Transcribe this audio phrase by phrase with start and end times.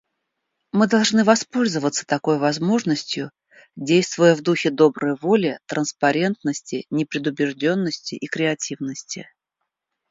[0.71, 3.29] Мы должны воспользоваться такой возможностью,
[3.75, 9.29] действуя в духе доброй воли, транспарентности, непредубежденности и креативности.